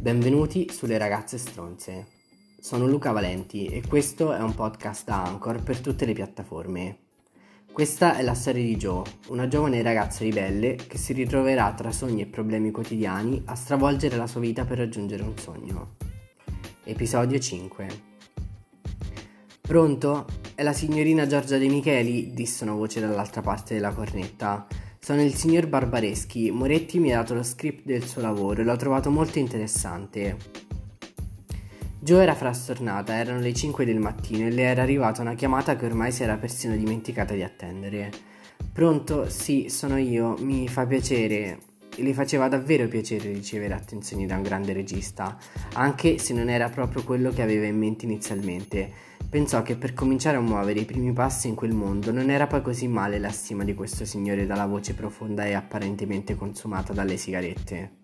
Benvenuti 0.00 0.70
sulle 0.70 0.96
ragazze 0.96 1.38
stronze. 1.38 2.06
Sono 2.60 2.86
Luca 2.86 3.10
Valenti 3.10 3.66
e 3.66 3.82
questo 3.84 4.32
è 4.32 4.40
un 4.40 4.54
podcast 4.54 5.04
da 5.04 5.24
Anchor 5.24 5.60
per 5.64 5.80
tutte 5.80 6.06
le 6.06 6.12
piattaforme. 6.12 6.98
Questa 7.72 8.16
è 8.16 8.22
la 8.22 8.34
storia 8.34 8.62
di 8.62 8.76
Joe, 8.76 9.02
una 9.30 9.48
giovane 9.48 9.82
ragazza 9.82 10.22
ribelle 10.22 10.76
che 10.76 10.96
si 10.98 11.12
ritroverà 11.12 11.74
tra 11.74 11.90
sogni 11.90 12.20
e 12.20 12.26
problemi 12.26 12.70
quotidiani 12.70 13.42
a 13.46 13.56
stravolgere 13.56 14.16
la 14.16 14.28
sua 14.28 14.38
vita 14.38 14.64
per 14.64 14.78
raggiungere 14.78 15.24
un 15.24 15.36
sogno. 15.36 15.96
Episodio 16.84 17.40
5 17.40 17.88
Pronto? 19.60 20.26
È 20.54 20.62
la 20.62 20.72
signorina 20.72 21.26
Giorgia 21.26 21.58
De 21.58 21.66
Micheli? 21.66 22.32
disse 22.32 22.62
una 22.62 22.74
voce 22.74 23.00
dall'altra 23.00 23.42
parte 23.42 23.74
della 23.74 23.92
cornetta. 23.92 24.64
Sono 25.00 25.22
il 25.22 25.34
signor 25.34 25.66
Barbareschi. 25.68 26.50
Moretti 26.50 26.98
mi 26.98 27.12
ha 27.12 27.16
dato 27.18 27.34
lo 27.34 27.42
script 27.42 27.84
del 27.84 28.04
suo 28.04 28.20
lavoro 28.20 28.60
e 28.60 28.64
l'ho 28.64 28.76
trovato 28.76 29.10
molto 29.10 29.38
interessante. 29.38 30.36
Joe 32.00 32.22
era 32.22 32.34
frastornata, 32.34 33.16
erano 33.16 33.40
le 33.40 33.52
5 33.52 33.84
del 33.84 33.98
mattino 33.98 34.46
e 34.46 34.50
le 34.50 34.62
era 34.62 34.82
arrivata 34.82 35.20
una 35.20 35.34
chiamata 35.34 35.76
che 35.76 35.86
ormai 35.86 36.12
si 36.12 36.22
era 36.22 36.36
persino 36.36 36.76
dimenticata 36.76 37.34
di 37.34 37.42
attendere. 37.42 38.10
Pronto? 38.72 39.28
Sì, 39.28 39.68
sono 39.68 39.96
io. 39.96 40.36
Mi 40.38 40.68
fa 40.68 40.86
piacere. 40.86 41.67
Le 42.00 42.14
faceva 42.14 42.46
davvero 42.46 42.86
piacere 42.86 43.32
ricevere 43.32 43.74
attenzioni 43.74 44.24
da 44.24 44.36
un 44.36 44.42
grande 44.42 44.72
regista, 44.72 45.36
anche 45.74 46.18
se 46.18 46.32
non 46.32 46.48
era 46.48 46.68
proprio 46.68 47.02
quello 47.02 47.30
che 47.30 47.42
aveva 47.42 47.66
in 47.66 47.76
mente 47.76 48.04
inizialmente. 48.04 48.90
Pensò 49.28 49.62
che 49.62 49.76
per 49.76 49.94
cominciare 49.94 50.36
a 50.36 50.40
muovere 50.40 50.78
i 50.78 50.84
primi 50.84 51.12
passi 51.12 51.48
in 51.48 51.56
quel 51.56 51.72
mondo 51.72 52.12
non 52.12 52.30
era 52.30 52.46
poi 52.46 52.62
così 52.62 52.86
male 52.86 53.18
la 53.18 53.30
stima 53.30 53.64
di 53.64 53.74
questo 53.74 54.04
signore 54.04 54.46
dalla 54.46 54.66
voce 54.66 54.94
profonda 54.94 55.44
e 55.44 55.54
apparentemente 55.54 56.36
consumata 56.36 56.92
dalle 56.92 57.16
sigarette. 57.16 57.96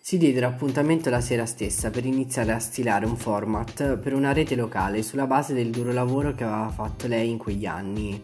Si 0.00 0.18
diedero 0.18 0.46
appuntamento 0.46 1.10
la 1.10 1.20
sera 1.20 1.46
stessa 1.46 1.90
per 1.90 2.04
iniziare 2.04 2.52
a 2.52 2.58
stilare 2.58 3.06
un 3.06 3.16
format 3.16 3.98
per 3.98 4.14
una 4.14 4.32
rete 4.32 4.56
locale 4.56 5.02
sulla 5.02 5.26
base 5.26 5.54
del 5.54 5.70
duro 5.70 5.92
lavoro 5.92 6.34
che 6.34 6.44
aveva 6.44 6.70
fatto 6.70 7.06
lei 7.06 7.30
in 7.30 7.38
quegli 7.38 7.66
anni. 7.66 8.22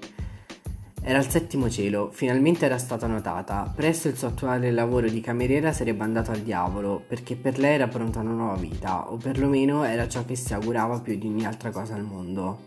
Era 1.06 1.18
al 1.18 1.28
settimo 1.28 1.68
cielo, 1.68 2.08
finalmente 2.12 2.64
era 2.64 2.78
stata 2.78 3.06
notata. 3.06 3.70
Presto 3.76 4.08
il 4.08 4.16
suo 4.16 4.28
attuale 4.28 4.70
lavoro 4.70 5.06
di 5.06 5.20
cameriera 5.20 5.70
sarebbe 5.70 6.02
andato 6.02 6.30
al 6.30 6.40
diavolo, 6.40 7.04
perché 7.06 7.36
per 7.36 7.58
lei 7.58 7.74
era 7.74 7.88
pronta 7.88 8.20
una 8.20 8.32
nuova 8.32 8.56
vita, 8.56 9.12
o 9.12 9.18
perlomeno 9.18 9.84
era 9.84 10.08
ciò 10.08 10.24
che 10.24 10.34
si 10.34 10.54
augurava 10.54 11.00
più 11.00 11.18
di 11.18 11.26
ogni 11.26 11.44
altra 11.44 11.70
cosa 11.70 11.94
al 11.94 12.04
mondo. 12.04 12.62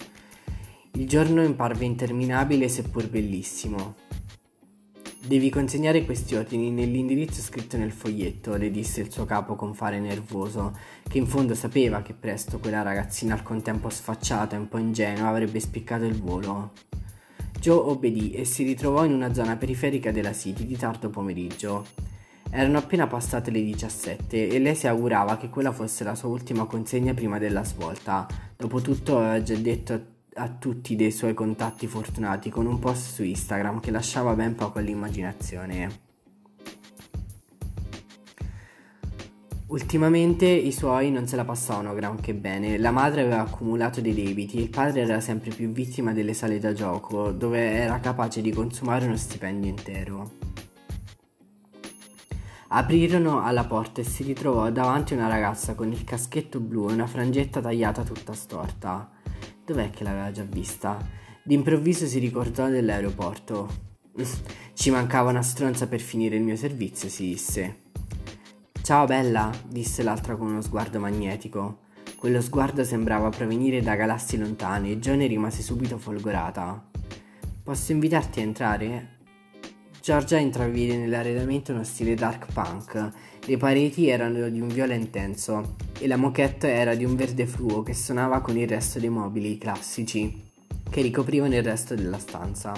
Il 0.91 1.07
giorno 1.07 1.41
imparve 1.41 1.85
interminabile 1.85 2.69
seppur 2.69 3.09
bellissimo. 3.09 3.95
Devi 5.25 5.49
consegnare 5.49 6.05
questi 6.05 6.35
ordini 6.35 6.69
nell'indirizzo 6.69 7.41
scritto 7.41 7.75
nel 7.75 7.91
foglietto, 7.91 8.55
le 8.55 8.69
disse 8.69 9.01
il 9.01 9.11
suo 9.11 9.25
capo 9.25 9.55
con 9.55 9.73
fare 9.73 9.99
nervoso, 9.99 10.77
che 11.09 11.17
in 11.17 11.25
fondo 11.25 11.55
sapeva 11.55 12.03
che 12.03 12.13
presto 12.13 12.59
quella 12.59 12.83
ragazzina 12.83 13.33
al 13.33 13.41
contempo 13.41 13.89
sfacciata 13.89 14.55
e 14.55 14.59
un 14.59 14.67
po' 14.67 14.77
ingenua 14.77 15.27
avrebbe 15.27 15.59
spiccato 15.59 16.05
il 16.05 16.21
volo. 16.21 16.73
Joe 17.59 17.77
obbedì 17.77 18.31
e 18.31 18.45
si 18.45 18.63
ritrovò 18.63 19.03
in 19.03 19.13
una 19.13 19.33
zona 19.33 19.55
periferica 19.55 20.11
della 20.11 20.33
City 20.33 20.65
di 20.65 20.77
tardo 20.77 21.09
pomeriggio. 21.09 21.85
Erano 22.49 22.77
appena 22.77 23.07
passate 23.07 23.51
le 23.51 23.61
17 23.61 24.47
e 24.47 24.59
lei 24.59 24.75
si 24.75 24.87
augurava 24.87 25.37
che 25.37 25.49
quella 25.49 25.71
fosse 25.71 26.03
la 26.03 26.15
sua 26.15 26.29
ultima 26.29 26.65
consegna 26.65 27.13
prima 27.13 27.37
della 27.39 27.63
svolta. 27.63 28.25
Dopotutto 28.55 29.17
aveva 29.17 29.41
già 29.41 29.55
detto 29.55 30.15
a 30.35 30.49
tutti 30.49 30.95
dei 30.95 31.11
suoi 31.11 31.33
contatti 31.33 31.87
fortunati 31.87 32.49
con 32.49 32.67
un 32.67 32.79
post 32.79 33.13
su 33.13 33.23
Instagram 33.23 33.79
che 33.79 33.91
lasciava 33.91 34.33
ben 34.33 34.55
poco 34.55 34.79
all'immaginazione. 34.79 36.06
Ultimamente 39.69 40.45
i 40.45 40.71
suoi 40.71 41.11
non 41.11 41.27
se 41.27 41.35
la 41.35 41.43
passavano 41.43 41.93
granché 41.93 42.33
bene, 42.33 42.77
la 42.77 42.91
madre 42.91 43.21
aveva 43.21 43.41
accumulato 43.41 43.99
dei 43.99 44.13
debiti 44.13 44.57
e 44.57 44.61
il 44.61 44.69
padre 44.69 45.01
era 45.01 45.19
sempre 45.19 45.49
più 45.53 45.69
vittima 45.71 46.13
delle 46.13 46.33
sale 46.33 46.57
da 46.57 46.71
gioco, 46.71 47.31
dove 47.31 47.59
era 47.59 47.99
capace 47.99 48.41
di 48.41 48.53
consumare 48.53 49.05
uno 49.07 49.17
stipendio 49.17 49.69
intero. 49.69 50.31
Aprirono 52.69 53.43
alla 53.43 53.65
porta 53.65 53.99
e 53.99 54.05
si 54.05 54.23
ritrovò 54.23 54.71
davanti 54.71 55.13
una 55.13 55.27
ragazza 55.27 55.75
con 55.75 55.91
il 55.91 56.05
caschetto 56.05 56.61
blu 56.61 56.89
e 56.89 56.93
una 56.93 57.07
frangetta 57.07 57.59
tagliata 57.59 58.03
tutta 58.03 58.31
storta. 58.31 59.11
Dov'è 59.65 59.89
che 59.89 60.05
l'aveva 60.05 60.31
già 60.31 60.43
vista? 60.43 60.97
D'improvviso 61.43 62.05
si 62.05 62.19
ricordò 62.19 62.69
dell'aeroporto. 62.69 63.67
Ci 64.73 64.89
mancava 64.91 65.29
una 65.29 65.41
stronza 65.41 65.87
per 65.87 65.99
finire 65.99 66.37
il 66.37 66.43
mio 66.43 66.55
servizio, 66.55 67.09
si 67.09 67.23
disse. 67.23 67.85
Ciao 68.87 69.03
bella, 69.03 69.51
disse 69.67 70.01
l'altra 70.01 70.37
con 70.37 70.47
uno 70.47 70.61
sguardo 70.61 70.97
magnetico. 70.97 71.79
Quello 72.15 72.39
sguardo 72.39 72.85
sembrava 72.85 73.27
provenire 73.27 73.81
da 73.81 73.95
galassie 73.95 74.37
lontane 74.37 74.91
e 74.91 74.97
Joe 74.97 75.27
rimase 75.27 75.61
subito 75.61 75.97
folgorata. 75.97 76.87
Posso 77.63 77.91
invitarti 77.91 78.39
a 78.39 78.43
entrare? 78.43 79.17
Giorgia 80.01 80.37
intravide 80.37 80.95
nell'arredamento 80.95 81.73
uno 81.73 81.83
stile 81.83 82.15
dark 82.15 82.53
punk. 82.53 83.11
Le 83.45 83.57
pareti 83.57 84.07
erano 84.07 84.47
di 84.47 84.61
un 84.61 84.69
viola 84.69 84.93
intenso 84.93 85.75
e 85.99 86.07
la 86.07 86.15
moquette 86.15 86.69
era 86.69 86.95
di 86.95 87.03
un 87.03 87.17
verde 87.17 87.45
fluo 87.45 87.83
che 87.83 87.93
suonava 87.93 88.39
con 88.39 88.57
il 88.57 88.69
resto 88.69 88.99
dei 88.99 89.09
mobili 89.09 89.57
classici 89.57 90.45
che 90.89 91.01
ricoprivano 91.01 91.55
il 91.55 91.63
resto 91.63 91.93
della 91.93 92.19
stanza. 92.19 92.71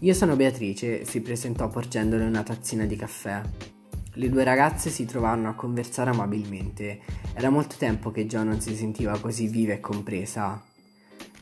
Io 0.00 0.12
sono 0.12 0.34
Beatrice, 0.34 1.04
si 1.04 1.20
presentò 1.20 1.68
porgendole 1.68 2.24
una 2.24 2.42
tazzina 2.42 2.84
di 2.84 2.96
caffè. 2.96 3.73
Le 4.16 4.28
due 4.28 4.44
ragazze 4.44 4.90
si 4.90 5.04
trovarono 5.06 5.48
a 5.48 5.54
conversare 5.54 6.10
amabilmente. 6.10 7.00
Era 7.34 7.50
molto 7.50 7.74
tempo 7.76 8.12
che 8.12 8.26
Joe 8.26 8.44
non 8.44 8.60
si 8.60 8.76
sentiva 8.76 9.18
così 9.18 9.48
viva 9.48 9.72
e 9.72 9.80
compresa. 9.80 10.62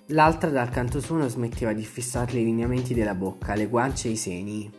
L'altra 0.06 0.48
dal 0.48 0.70
canto 0.70 1.00
suo 1.00 1.16
non 1.16 1.28
smetteva 1.28 1.74
di 1.74 1.84
fissarle 1.84 2.40
i 2.40 2.44
lineamenti 2.44 2.94
della 2.94 3.14
bocca, 3.14 3.54
le 3.54 3.66
guance 3.66 4.08
e 4.08 4.12
i 4.12 4.16
seni. 4.16 4.72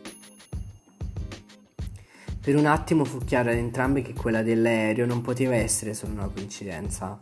Per 2.40 2.56
un 2.56 2.66
attimo 2.66 3.04
fu 3.04 3.18
chiaro 3.18 3.50
ad 3.50 3.56
entrambe 3.56 4.02
che 4.02 4.12
quella 4.12 4.42
dell'aereo 4.42 5.06
non 5.06 5.22
poteva 5.22 5.54
essere 5.54 5.94
solo 5.94 6.14
una 6.14 6.28
coincidenza. 6.28 7.18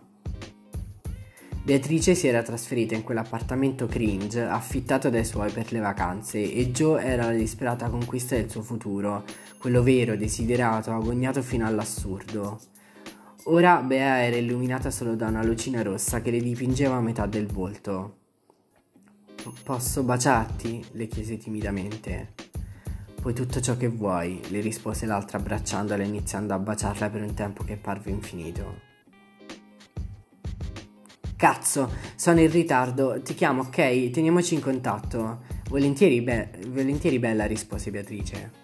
Beatrice 1.64 2.16
si 2.16 2.26
era 2.26 2.42
trasferita 2.42 2.96
in 2.96 3.04
quell'appartamento 3.04 3.86
cringe 3.86 4.42
affittato 4.42 5.10
dai 5.10 5.24
suoi 5.24 5.52
per 5.52 5.70
le 5.70 5.78
vacanze 5.78 6.52
e 6.52 6.72
Joe 6.72 7.04
era 7.04 7.26
la 7.26 7.32
disperata 7.32 7.88
conquista 7.88 8.34
del 8.34 8.50
suo 8.50 8.62
futuro, 8.62 9.22
quello 9.58 9.80
vero, 9.84 10.16
desiderato, 10.16 10.90
agognato 10.90 11.40
fino 11.40 11.64
all'assurdo. 11.64 12.58
Ora 13.44 13.80
Bea 13.80 14.24
era 14.24 14.34
illuminata 14.34 14.90
solo 14.90 15.14
da 15.14 15.28
una 15.28 15.44
lucina 15.44 15.82
rossa 15.82 16.20
che 16.20 16.32
le 16.32 16.40
dipingeva 16.40 16.96
a 16.96 17.00
metà 17.00 17.26
del 17.26 17.46
volto. 17.46 18.16
Posso 19.62 20.02
baciarti? 20.02 20.84
le 20.92 21.06
chiese 21.06 21.38
timidamente. 21.38 22.34
Puoi 23.20 23.34
tutto 23.34 23.60
ciò 23.60 23.76
che 23.76 23.86
vuoi, 23.86 24.40
le 24.48 24.60
rispose 24.60 25.06
l'altra 25.06 25.38
abbracciandola 25.38 26.02
e 26.02 26.06
iniziando 26.06 26.54
a 26.54 26.58
baciarla 26.58 27.08
per 27.08 27.22
un 27.22 27.34
tempo 27.34 27.62
che 27.62 27.76
parve 27.76 28.10
infinito. 28.10 28.91
Cazzo, 31.42 31.90
sono 32.14 32.38
in 32.38 32.48
ritardo, 32.48 33.20
ti 33.20 33.34
chiamo, 33.34 33.62
ok? 33.62 34.10
Teniamoci 34.10 34.54
in 34.54 34.60
contatto. 34.60 35.40
Volentieri, 35.70 36.22
be- 36.22 36.50
volentieri 36.68 37.18
bella, 37.18 37.46
rispose 37.46 37.90
Beatrice. 37.90 38.61